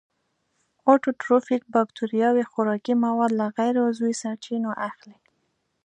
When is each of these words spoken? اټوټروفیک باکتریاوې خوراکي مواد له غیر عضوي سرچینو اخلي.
اټوټروفیک 0.93 1.63
باکتریاوې 1.73 2.43
خوراکي 2.51 2.93
مواد 3.03 3.31
له 3.39 3.45
غیر 3.57 3.75
عضوي 3.87 4.13
سرچینو 4.21 4.71
اخلي. 4.89 5.17